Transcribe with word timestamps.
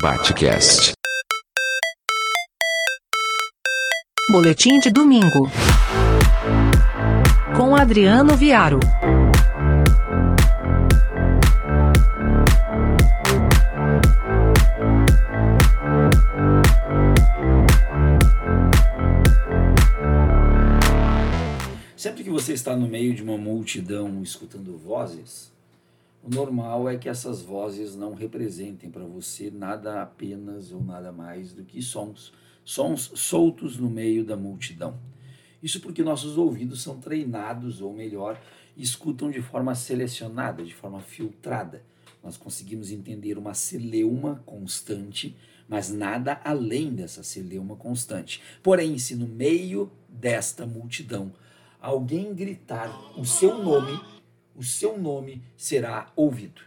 Batcast. 0.00 0.92
Boletim 4.32 4.78
de 4.80 4.90
domingo. 4.90 5.50
Com 7.54 7.76
Adriano 7.76 8.34
Viaro. 8.34 8.80
Sempre 21.94 22.24
que 22.24 22.30
você 22.30 22.54
está 22.54 22.74
no 22.74 22.88
meio 22.88 23.12
de 23.12 23.22
uma 23.22 23.36
multidão 23.36 24.22
escutando 24.22 24.78
vozes, 24.78 25.52
o 26.22 26.34
normal 26.34 26.88
é 26.88 26.98
que 26.98 27.08
essas 27.08 27.40
vozes 27.40 27.96
não 27.96 28.14
representem 28.14 28.90
para 28.90 29.04
você 29.04 29.50
nada 29.50 30.02
apenas 30.02 30.70
ou 30.70 30.82
nada 30.82 31.10
mais 31.10 31.52
do 31.52 31.64
que 31.64 31.80
sons, 31.80 32.32
sons 32.64 33.10
soltos 33.14 33.78
no 33.78 33.88
meio 33.88 34.24
da 34.24 34.36
multidão. 34.36 34.98
Isso 35.62 35.80
porque 35.80 36.02
nossos 36.02 36.36
ouvidos 36.36 36.82
são 36.82 36.98
treinados, 36.98 37.80
ou 37.80 37.92
melhor, 37.92 38.40
escutam 38.76 39.30
de 39.30 39.40
forma 39.40 39.74
selecionada, 39.74 40.62
de 40.62 40.74
forma 40.74 41.00
filtrada. 41.00 41.82
Nós 42.22 42.36
conseguimos 42.36 42.90
entender 42.90 43.38
uma 43.38 43.54
celeuma 43.54 44.42
constante, 44.44 45.36
mas 45.68 45.90
nada 45.90 46.40
além 46.44 46.92
dessa 46.94 47.22
celeuma 47.22 47.76
constante. 47.76 48.42
Porém, 48.62 48.98
se 48.98 49.14
no 49.14 49.26
meio 49.26 49.90
desta 50.08 50.66
multidão 50.66 51.32
alguém 51.80 52.34
gritar 52.34 52.90
o 53.18 53.24
seu 53.24 53.62
nome, 53.62 53.98
o 54.54 54.62
seu 54.62 54.98
nome 54.98 55.42
será 55.56 56.10
ouvido. 56.16 56.62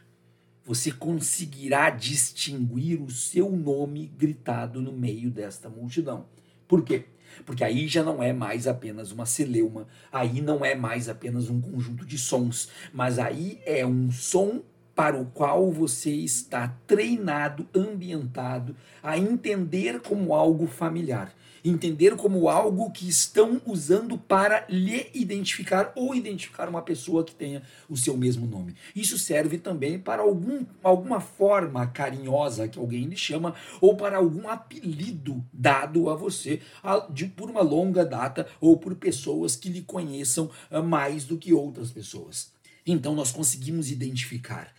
Você 0.66 0.92
conseguirá 0.92 1.90
distinguir 1.90 3.02
o 3.02 3.09
seu 3.09 3.52
nome 3.52 4.08
gritado 4.18 4.82
no 4.82 4.94
meio 4.94 5.30
desta 5.30 5.68
multidão. 5.68 6.25
Por 6.67 6.84
quê? 6.84 7.06
Porque 7.45 7.64
aí 7.64 7.88
já 7.88 8.03
não 8.03 8.22
é 8.22 8.31
mais 8.31 8.67
apenas 8.67 9.12
uma 9.12 9.25
celeuma, 9.25 9.88
aí 10.12 10.42
não 10.42 10.64
é 10.64 10.75
mais 10.75 11.09
apenas 11.09 11.50
um 11.50 11.59
conjunto 11.59 12.06
de 12.06 12.17
sons, 12.17 12.70
mas 12.94 13.20
aí 13.20 13.59
é 13.66 13.86
um 13.86 14.12
som 14.12 14.62
para 14.95 15.20
o 15.20 15.25
qual 15.25 15.72
você 15.72 16.12
está 16.12 16.68
treinado, 16.86 17.68
ambientado 17.73 18.75
a 19.02 19.18
entender 19.18 20.00
como 20.02 20.34
algo 20.34 20.68
familiar, 20.68 21.34
entender 21.64 22.16
como 22.16 22.50
algo 22.50 22.92
que 22.92 23.08
estão 23.08 23.61
usando 23.66 24.17
para 24.17 24.66
lhe 24.69 25.09
identificar 25.14 25.94
ou 25.95 26.14
identificar 26.14 26.67
uma 26.67 26.81
pessoa 26.81 27.23
que 27.23 27.33
tenha 27.33 27.64
o 27.89 27.95
seu 27.95 28.17
mesmo 28.17 28.45
nome. 28.45 28.75
Isso 28.95 29.17
serve 29.17 29.58
também 29.58 29.97
para 29.97 30.22
algum, 30.22 30.66
alguma 30.84 31.22
forma 31.22 31.88
carinhosa 31.88 32.67
que 32.67 32.78
alguém 32.78 33.06
lhe 33.06 33.17
chama 33.17 33.56
ou 33.80 33.95
para 33.95 34.17
algum 34.17 34.50
apelido 34.50 35.44
dado 35.53 36.09
a 36.09 36.16
você 36.16 36.61
de, 37.09 37.25
por 37.25 37.50
uma 37.50 37.61
longa 37.61 38.06
data 38.06 38.47
ou 38.59 38.78
por 38.78 38.95
pessoas 38.95 39.56
que 39.56 39.69
lhe 39.69 39.81
conheçam 39.81 40.50
ah, 40.69 40.81
mais 40.81 41.23
do 41.23 41.38
que 41.38 41.53
outras 41.53 41.91
pessoas. 41.91 42.52
Então 42.86 43.16
nós 43.16 43.31
conseguimos 43.31 43.89
identificar 43.89 44.73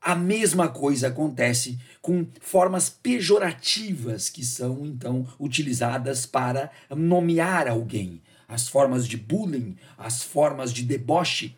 a 0.00 0.14
mesma 0.14 0.68
coisa 0.68 1.08
acontece 1.08 1.78
com 2.00 2.26
formas 2.40 2.88
pejorativas 2.88 4.30
que 4.30 4.44
são 4.44 4.86
então 4.86 5.26
utilizadas 5.38 6.24
para 6.24 6.70
nomear 6.88 7.68
alguém. 7.68 8.22
As 8.48 8.66
formas 8.66 9.06
de 9.06 9.16
bullying, 9.16 9.76
as 9.96 10.22
formas 10.22 10.72
de 10.72 10.82
deboche, 10.82 11.56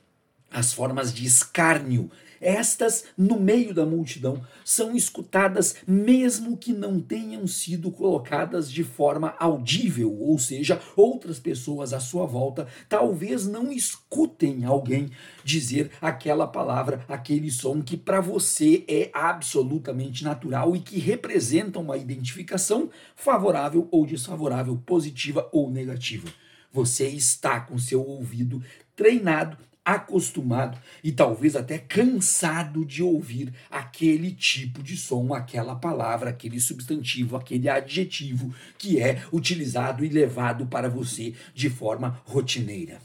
as 0.53 0.73
formas 0.73 1.13
de 1.13 1.27
escárnio, 1.27 2.11
estas, 2.43 3.05
no 3.17 3.39
meio 3.39 3.73
da 3.73 3.87
multidão, 3.87 4.45
são 4.65 4.97
escutadas 4.97 5.77
mesmo 5.87 6.57
que 6.57 6.73
não 6.73 7.01
tenham 7.01 7.47
sido 7.47 7.89
colocadas 7.93 8.71
de 8.71 8.83
forma 8.83 9.37
audível, 9.39 10.13
ou 10.21 10.37
seja, 10.41 10.81
outras 10.97 11.39
pessoas 11.39 11.93
à 11.93 12.01
sua 12.01 12.27
volta 12.27 12.67
talvez 12.89 13.47
não 13.47 13.71
escutem 13.71 14.65
alguém 14.65 15.11
dizer 15.45 15.93
aquela 16.01 16.49
palavra, 16.49 17.05
aquele 17.09 17.49
som 17.49 17.81
que 17.81 17.97
para 17.97 18.21
você 18.21 18.85
é 18.89 19.09
absolutamente 19.13 20.25
natural 20.25 20.75
e 20.75 20.81
que 20.81 20.99
representa 20.99 21.79
uma 21.79 21.97
identificação 21.97 22.91
favorável 23.15 23.87
ou 23.93 24.05
desfavorável, 24.05 24.77
positiva 24.85 25.49
ou 25.53 25.71
negativa. 25.71 26.29
Você 26.73 27.07
está 27.07 27.61
com 27.61 27.79
seu 27.79 28.01
ouvido 28.05 28.61
treinado 28.97 29.57
acostumado 29.85 30.79
e 31.03 31.11
talvez 31.11 31.57
até 31.57 31.79
cansado 31.79 32.85
de 32.85 33.03
ouvir 33.03 33.53
aquele 33.71 34.33
tipo 34.33 34.83
de 34.83 34.97
som, 34.97 35.35
aquela 35.35 35.75
palavra, 35.75 36.31
aquele 36.31 36.61
substantivo, 36.61 37.37
aquele 37.37 37.69
adjetivo 37.69 38.55
que 38.79 39.01
é 39.01 39.25
utilizado 39.33 40.05
e 40.05 40.09
levado 40.09 40.67
para 40.67 40.89
você 40.89 41.35
de 41.55 41.69
forma 41.69 42.21
rotineira. 42.25 43.01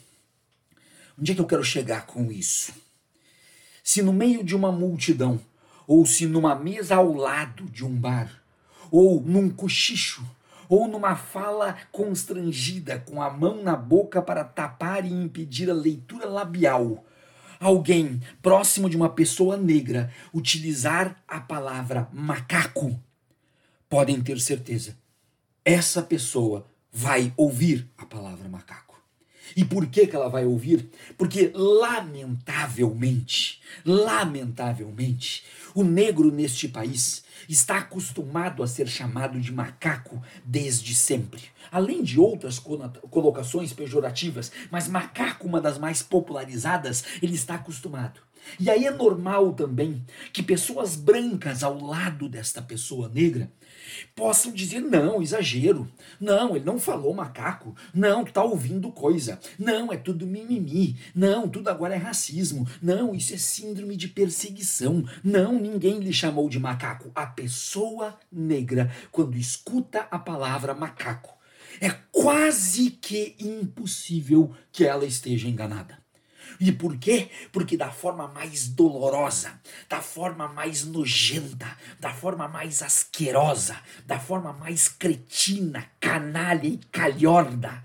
Onde 1.19 1.31
é 1.31 1.35
que 1.35 1.41
eu 1.41 1.47
quero 1.47 1.63
chegar 1.63 2.05
com 2.05 2.31
isso? 2.31 2.71
Se 3.83 4.01
no 4.03 4.13
meio 4.13 4.43
de 4.43 4.55
uma 4.55 4.71
multidão, 4.71 5.39
ou 5.87 6.05
se 6.05 6.27
numa 6.27 6.53
mesa 6.53 6.95
ao 6.95 7.13
lado 7.13 7.63
de 7.65 7.83
um 7.83 7.95
bar, 7.95 8.29
ou 8.91 9.21
num 9.21 9.49
cochicho, 9.49 10.23
ou 10.69 10.87
numa 10.87 11.15
fala 11.15 11.77
constrangida, 11.91 12.99
com 12.99 13.21
a 13.21 13.29
mão 13.29 13.63
na 13.63 13.75
boca 13.75 14.21
para 14.21 14.43
tapar 14.43 15.05
e 15.05 15.11
impedir 15.11 15.69
a 15.69 15.73
leitura 15.73 16.27
labial. 16.27 17.05
Alguém 17.59 18.21
próximo 18.41 18.89
de 18.89 18.95
uma 18.95 19.09
pessoa 19.09 19.57
negra 19.57 20.11
utilizar 20.33 21.21
a 21.27 21.39
palavra 21.39 22.07
macaco, 22.13 22.99
podem 23.89 24.21
ter 24.21 24.39
certeza, 24.39 24.95
essa 25.65 26.01
pessoa 26.01 26.67
vai 26.91 27.33
ouvir 27.35 27.89
a 27.97 28.05
palavra 28.05 28.47
macaco. 28.47 28.86
E 29.55 29.65
por 29.65 29.87
que, 29.87 30.07
que 30.07 30.15
ela 30.15 30.29
vai 30.29 30.45
ouvir? 30.45 30.89
Porque, 31.17 31.51
lamentavelmente, 31.53 33.61
lamentavelmente, 33.85 35.43
o 35.73 35.83
negro 35.83 36.31
neste 36.31 36.67
país 36.67 37.23
está 37.47 37.77
acostumado 37.77 38.63
a 38.63 38.67
ser 38.67 38.87
chamado 38.87 39.39
de 39.39 39.51
macaco 39.51 40.21
desde 40.43 40.95
sempre. 40.95 41.43
Além 41.71 42.03
de 42.03 42.19
outras 42.19 42.59
colocações 42.59 43.73
pejorativas, 43.73 44.51
mas 44.71 44.87
macaco, 44.87 45.47
uma 45.47 45.61
das 45.61 45.77
mais 45.77 46.01
popularizadas, 46.01 47.03
ele 47.21 47.35
está 47.35 47.55
acostumado. 47.55 48.26
E 48.59 48.69
aí 48.69 48.85
é 48.85 48.91
normal 48.91 49.53
também 49.53 50.03
que 50.33 50.43
pessoas 50.43 50.95
brancas 50.95 51.63
ao 51.63 51.79
lado 51.79 52.27
desta 52.29 52.61
pessoa 52.61 53.09
negra 53.09 53.51
possam 54.15 54.51
dizer: 54.51 54.81
não, 54.81 55.21
exagero. 55.21 55.89
Não, 56.19 56.55
ele 56.55 56.65
não 56.65 56.79
falou 56.79 57.13
macaco. 57.13 57.75
Não, 57.93 58.23
tu 58.23 58.33
tá 58.33 58.43
ouvindo 58.43 58.91
coisa. 58.91 59.39
Não, 59.57 59.91
é 59.91 59.97
tudo 59.97 60.27
mimimi. 60.27 60.97
Não, 61.13 61.47
tudo 61.47 61.69
agora 61.69 61.95
é 61.95 61.97
racismo. 61.97 62.67
Não, 62.81 63.13
isso 63.13 63.33
é 63.33 63.37
síndrome 63.37 63.95
de 63.95 64.07
perseguição. 64.07 65.03
Não, 65.23 65.59
ninguém 65.59 65.99
lhe 65.99 66.13
chamou 66.13 66.49
de 66.49 66.59
macaco. 66.59 67.11
A 67.13 67.25
pessoa 67.25 68.17
negra, 68.31 68.91
quando 69.11 69.37
escuta 69.37 70.07
a 70.11 70.19
palavra 70.19 70.73
macaco, 70.73 71.37
é 71.79 71.89
quase 72.11 72.91
que 72.91 73.35
impossível 73.39 74.51
que 74.71 74.85
ela 74.85 75.05
esteja 75.05 75.47
enganada. 75.47 76.06
E 76.59 76.71
por 76.71 76.97
quê? 76.97 77.29
Porque 77.51 77.77
da 77.77 77.91
forma 77.91 78.27
mais 78.27 78.67
dolorosa, 78.67 79.59
da 79.89 80.01
forma 80.01 80.47
mais 80.47 80.85
nojenta, 80.85 81.67
da 81.99 82.13
forma 82.13 82.47
mais 82.47 82.81
asquerosa, 82.81 83.77
da 84.05 84.19
forma 84.19 84.53
mais 84.53 84.87
cretina, 84.87 85.85
canalha 85.99 86.67
e 86.67 86.77
calhorda, 86.91 87.83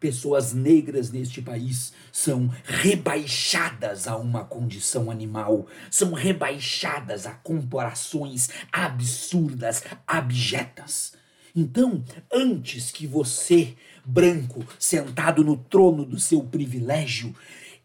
pessoas 0.00 0.54
negras 0.54 1.12
neste 1.12 1.42
país 1.42 1.92
são 2.10 2.50
rebaixadas 2.64 4.08
a 4.08 4.16
uma 4.16 4.44
condição 4.44 5.10
animal, 5.10 5.66
são 5.90 6.14
rebaixadas 6.14 7.26
a 7.26 7.32
comparações 7.32 8.48
absurdas, 8.72 9.84
abjetas. 10.06 11.12
Então, 11.54 12.02
antes 12.32 12.90
que 12.90 13.06
você, 13.06 13.76
branco, 14.04 14.64
sentado 14.78 15.44
no 15.44 15.56
trono 15.56 16.04
do 16.04 16.18
seu 16.18 16.42
privilégio, 16.42 17.34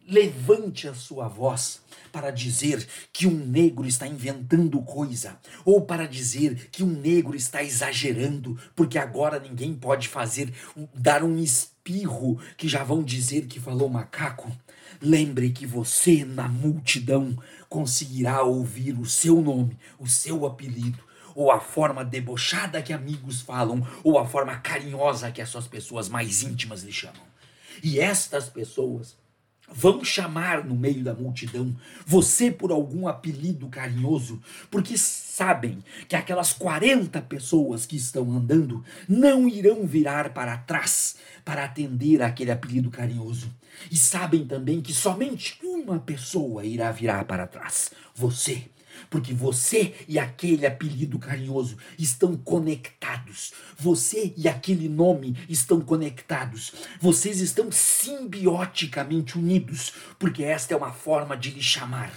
Levante 0.07 0.87
a 0.87 0.93
sua 0.93 1.27
voz 1.27 1.81
para 2.11 2.29
dizer 2.29 2.87
que 3.11 3.25
um 3.25 3.33
negro 3.33 3.87
está 3.87 4.05
inventando 4.05 4.79
coisa, 4.83 5.39
ou 5.65 5.81
para 5.81 6.07
dizer 6.07 6.69
que 6.69 6.83
um 6.83 6.87
negro 6.87 7.35
está 7.35 7.63
exagerando, 7.63 8.55
porque 8.75 8.99
agora 8.99 9.39
ninguém 9.39 9.73
pode 9.73 10.07
fazer 10.07 10.53
dar 10.93 11.23
um 11.23 11.39
espirro 11.39 12.37
que 12.55 12.67
já 12.67 12.83
vão 12.83 13.01
dizer 13.01 13.47
que 13.47 13.59
falou 13.59 13.89
macaco. 13.89 14.55
Lembre 15.01 15.49
que 15.49 15.65
você 15.65 16.23
na 16.23 16.47
multidão 16.47 17.35
conseguirá 17.67 18.43
ouvir 18.43 18.99
o 18.99 19.05
seu 19.07 19.41
nome, 19.41 19.75
o 19.97 20.07
seu 20.07 20.45
apelido, 20.45 21.03
ou 21.33 21.51
a 21.51 21.59
forma 21.59 22.05
debochada 22.05 22.79
que 22.79 22.93
amigos 22.93 23.41
falam, 23.41 23.85
ou 24.03 24.19
a 24.19 24.25
forma 24.27 24.55
carinhosa 24.57 25.31
que 25.31 25.41
as 25.41 25.49
suas 25.49 25.67
pessoas 25.67 26.07
mais 26.07 26.43
íntimas 26.43 26.83
lhe 26.83 26.93
chamam. 26.93 27.23
E 27.83 27.99
estas 27.99 28.47
pessoas 28.47 29.17
vão 29.71 30.03
chamar 30.03 30.63
no 30.63 30.75
meio 30.75 31.03
da 31.03 31.13
multidão 31.13 31.75
você 32.05 32.51
por 32.51 32.71
algum 32.71 33.07
apelido 33.07 33.67
carinhoso, 33.67 34.41
porque 34.69 34.97
sabem 34.97 35.83
que 36.07 36.15
aquelas 36.15 36.53
40 36.53 37.21
pessoas 37.23 37.85
que 37.85 37.95
estão 37.95 38.31
andando 38.31 38.83
não 39.07 39.47
irão 39.47 39.85
virar 39.85 40.33
para 40.33 40.57
trás 40.57 41.15
para 41.43 41.63
atender 41.63 42.21
aquele 42.21 42.51
apelido 42.51 42.89
carinhoso. 42.89 43.53
E 43.91 43.97
sabem 43.97 44.45
também 44.45 44.81
que 44.81 44.93
somente 44.93 45.59
uma 45.63 45.99
pessoa 45.99 46.65
irá 46.65 46.91
virar 46.91 47.25
para 47.25 47.45
trás: 47.45 47.91
você. 48.15 48.63
Porque 49.09 49.33
você 49.33 49.93
e 50.07 50.17
aquele 50.19 50.65
apelido 50.65 51.19
carinhoso 51.19 51.77
estão 51.97 52.35
conectados. 52.35 53.53
Você 53.77 54.33
e 54.37 54.47
aquele 54.47 54.89
nome 54.89 55.37
estão 55.49 55.81
conectados. 55.81 56.73
Vocês 56.99 57.39
estão 57.39 57.71
simbioticamente 57.71 59.37
unidos, 59.37 59.93
porque 60.17 60.43
esta 60.43 60.73
é 60.73 60.77
uma 60.77 60.91
forma 60.91 61.35
de 61.35 61.51
lhe 61.51 61.61
chamar. 61.61 62.11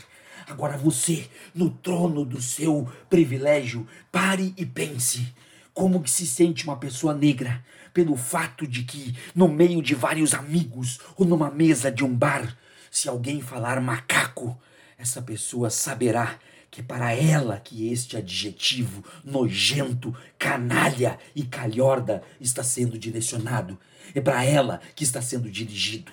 Agora 0.49 0.79
você, 0.79 1.29
no 1.55 1.71
trono 1.71 2.25
do 2.25 2.41
seu 2.41 2.91
privilégio, 3.11 3.87
pare 4.11 4.55
e 4.57 4.65
pense. 4.65 5.35
Como 5.75 6.03
que 6.03 6.11
se 6.11 6.27
sente 6.27 6.65
uma 6.65 6.77
pessoa 6.77 7.15
negra 7.15 7.65
pelo 7.93 8.17
fato 8.17 8.67
de 8.67 8.83
que, 8.83 9.17
no 9.35 9.47
meio 9.47 9.83
de 9.83 9.95
vários 9.95 10.33
amigos 10.33 11.01
ou 11.17 11.27
numa 11.27 11.51
mesa 11.51 11.91
de 11.91 12.05
um 12.05 12.15
bar, 12.15 12.57
se 12.91 13.09
alguém 13.09 13.41
falar 13.41 13.81
macaco, 13.81 14.59
essa 14.97 15.21
pessoa 15.21 15.71
saberá 15.71 16.39
que 16.71 16.83
para 16.83 17.13
ela 17.13 17.59
que 17.59 17.91
este 17.91 18.17
adjetivo 18.17 19.05
nojento, 19.25 20.15
canalha 20.39 21.19
e 21.35 21.43
calhorda 21.43 22.23
está 22.41 22.63
sendo 22.63 22.99
direcionado. 22.99 23.79
É 24.15 24.21
para 24.21 24.45
ela 24.45 24.81
que 24.95 25.05
está 25.05 25.21
sendo 25.23 25.51
dirigido. 25.51 26.13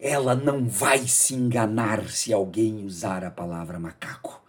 Ela 0.00 0.34
não 0.34 0.66
vai 0.66 1.06
se 1.06 1.34
enganar 1.34 2.08
se 2.08 2.32
alguém 2.32 2.84
usar 2.84 3.24
a 3.24 3.30
palavra 3.30 3.78
macaco. 3.78 4.42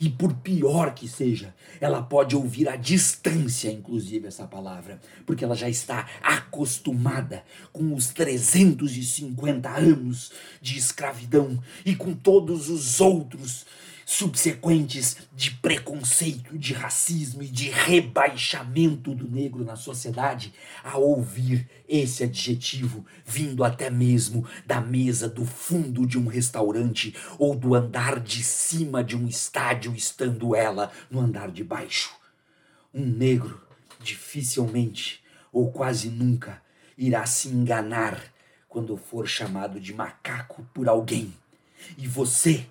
E 0.00 0.10
por 0.10 0.34
pior 0.34 0.94
que 0.94 1.08
seja, 1.08 1.54
ela 1.80 2.02
pode 2.02 2.36
ouvir 2.36 2.68
à 2.68 2.76
distância, 2.76 3.70
inclusive, 3.70 4.26
essa 4.26 4.46
palavra, 4.46 5.00
porque 5.24 5.44
ela 5.44 5.56
já 5.56 5.68
está 5.68 6.06
acostumada 6.22 7.42
com 7.72 7.94
os 7.94 8.08
350 8.08 9.68
anos 9.68 10.32
de 10.60 10.76
escravidão 10.76 11.58
e 11.84 11.94
com 11.94 12.12
todos 12.12 12.68
os 12.68 13.00
outros 13.00 13.66
subsequentes 14.12 15.16
de 15.32 15.52
preconceito, 15.52 16.58
de 16.58 16.74
racismo 16.74 17.42
e 17.42 17.48
de 17.48 17.70
rebaixamento 17.70 19.14
do 19.14 19.26
negro 19.26 19.64
na 19.64 19.74
sociedade 19.74 20.52
a 20.84 20.98
ouvir 20.98 21.66
esse 21.88 22.22
adjetivo 22.22 23.06
vindo 23.24 23.64
até 23.64 23.88
mesmo 23.88 24.46
da 24.66 24.82
mesa 24.82 25.30
do 25.30 25.46
fundo 25.46 26.06
de 26.06 26.18
um 26.18 26.26
restaurante 26.26 27.16
ou 27.38 27.56
do 27.56 27.74
andar 27.74 28.20
de 28.20 28.44
cima 28.44 29.02
de 29.02 29.16
um 29.16 29.26
estádio, 29.26 29.94
estando 29.94 30.54
ela 30.54 30.92
no 31.10 31.18
andar 31.18 31.50
de 31.50 31.64
baixo. 31.64 32.14
Um 32.92 33.06
negro 33.06 33.62
dificilmente 33.98 35.24
ou 35.50 35.72
quase 35.72 36.10
nunca 36.10 36.60
irá 36.98 37.24
se 37.24 37.48
enganar 37.48 38.22
quando 38.68 38.94
for 38.94 39.26
chamado 39.26 39.80
de 39.80 39.94
macaco 39.94 40.66
por 40.74 40.86
alguém. 40.86 41.32
E 41.96 42.06
você, 42.06 42.66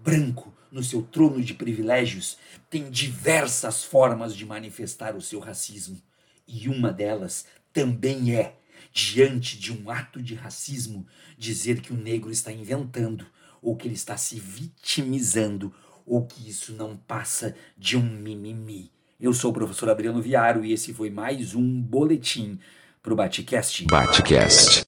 branco, 0.00 0.53
no 0.74 0.82
seu 0.82 1.02
trono 1.02 1.40
de 1.40 1.54
privilégios, 1.54 2.36
tem 2.68 2.90
diversas 2.90 3.84
formas 3.84 4.34
de 4.34 4.44
manifestar 4.44 5.14
o 5.14 5.20
seu 5.20 5.38
racismo. 5.38 6.02
E 6.48 6.68
uma 6.68 6.92
delas 6.92 7.46
também 7.72 8.34
é, 8.34 8.56
diante 8.92 9.56
de 9.56 9.72
um 9.72 9.88
ato 9.88 10.20
de 10.20 10.34
racismo, 10.34 11.06
dizer 11.38 11.80
que 11.80 11.92
o 11.92 11.96
negro 11.96 12.28
está 12.32 12.50
inventando, 12.50 13.24
ou 13.62 13.76
que 13.76 13.86
ele 13.86 13.94
está 13.94 14.16
se 14.16 14.40
vitimizando, 14.40 15.72
ou 16.04 16.26
que 16.26 16.50
isso 16.50 16.72
não 16.72 16.96
passa 16.96 17.54
de 17.78 17.96
um 17.96 18.02
mimimi. 18.02 18.90
Eu 19.20 19.32
sou 19.32 19.52
o 19.52 19.54
professor 19.54 19.88
Adriano 19.88 20.20
Viaro 20.20 20.64
e 20.64 20.72
esse 20.72 20.92
foi 20.92 21.08
mais 21.08 21.54
um 21.54 21.80
boletim 21.80 22.58
para 23.00 23.12
o 23.12 23.16
Batcast. 23.16 23.86
Batcast. 23.86 24.82